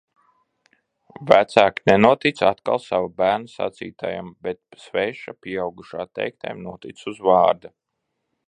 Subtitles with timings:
[1.31, 7.75] Vecāki nenotic atkal sava bērna sacītajam, bet sveša pieaugušā teiktajam notic uz vārda.